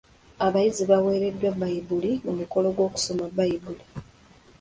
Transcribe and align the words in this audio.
Abayizi 0.45 0.83
baaweereddwa 0.89 1.49
Bbayibuli 1.55 2.11
mu 2.25 2.33
mukolo 2.39 2.67
gw'okusoma 2.75 3.25
Bbayibuli. 3.31 3.83